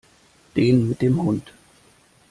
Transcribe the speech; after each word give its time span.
Den 0.55 0.89
mit 0.89 1.03
dem 1.03 1.21
Hund. 1.21 1.53